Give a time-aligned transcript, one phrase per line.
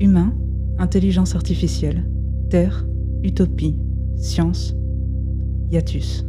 [0.00, 0.32] Humain,
[0.78, 2.08] intelligence artificielle,
[2.50, 2.86] terre,
[3.24, 3.76] utopie,
[4.16, 4.72] science,
[5.70, 6.24] hiatus.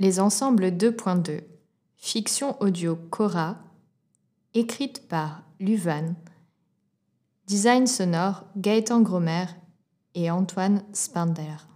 [0.00, 1.42] Les ensembles 2.2,
[1.96, 3.58] fiction audio Cora,
[4.52, 6.16] écrite par Luvan,
[7.46, 9.46] design sonore Gaëtan Gromer
[10.16, 11.68] et Antoine Spander.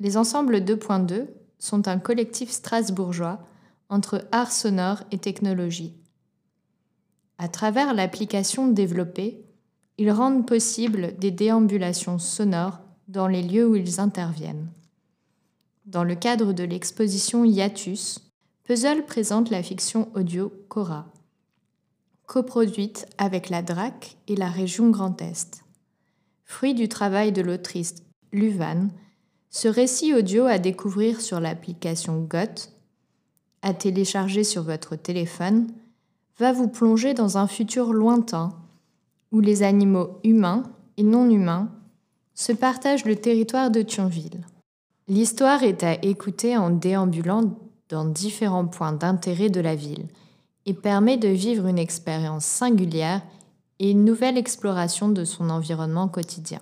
[0.00, 1.28] Les ensembles 2.2
[1.60, 3.38] sont un collectif strasbourgeois
[3.88, 5.94] entre art sonore et technologie.
[7.38, 9.44] À travers l'application développée,
[9.96, 14.68] ils rendent possible des déambulations sonores dans les lieux où ils interviennent.
[15.86, 18.20] Dans le cadre de l'exposition Hiatus,
[18.64, 21.06] Puzzle présente la fiction audio Cora,
[22.26, 25.64] coproduite avec la DRAC et la région Grand Est.
[26.44, 27.94] Fruit du travail de l'autrice
[28.32, 28.88] Luvan,
[29.48, 32.68] ce récit audio à découvrir sur l'application GOT,
[33.62, 35.68] à télécharger sur votre téléphone,
[36.38, 38.52] va vous plonger dans un futur lointain
[39.32, 40.62] où les animaux humains
[40.96, 41.70] et non humains
[42.34, 44.46] se partagent le territoire de Thionville.
[45.08, 47.56] L'histoire est à écouter en déambulant
[47.88, 50.06] dans différents points d'intérêt de la ville
[50.66, 53.22] et permet de vivre une expérience singulière
[53.78, 56.60] et une nouvelle exploration de son environnement quotidien.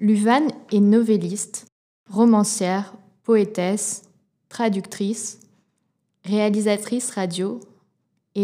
[0.00, 1.66] Luvan est novelliste,
[2.10, 4.04] romancière, poétesse,
[4.48, 5.40] traductrice,
[6.24, 7.60] réalisatrice radio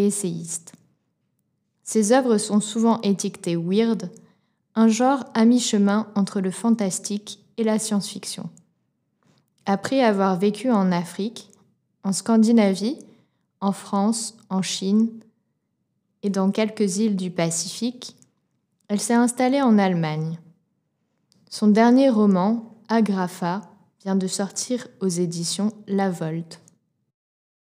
[0.03, 0.73] essayiste.
[1.83, 4.11] Ses œuvres sont souvent étiquetées weird,
[4.75, 8.49] un genre à mi-chemin entre le fantastique et la science-fiction.
[9.67, 11.51] Après avoir vécu en Afrique,
[12.03, 12.99] en Scandinavie,
[13.61, 15.09] en France, en Chine
[16.23, 18.17] et dans quelques îles du Pacifique,
[18.89, 20.39] elle s'est installée en Allemagne.
[21.49, 23.63] Son dernier roman, Agrafa
[24.03, 26.61] vient de sortir aux éditions La Volte.